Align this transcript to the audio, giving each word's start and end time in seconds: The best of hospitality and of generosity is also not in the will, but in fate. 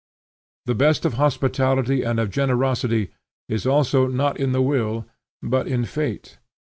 The 0.65 0.73
best 0.73 1.05
of 1.05 1.13
hospitality 1.13 2.01
and 2.01 2.19
of 2.19 2.31
generosity 2.31 3.11
is 3.47 3.67
also 3.67 4.07
not 4.07 4.39
in 4.39 4.51
the 4.51 4.59
will, 4.63 5.05
but 5.43 5.67
in 5.67 5.85
fate. 5.85 6.39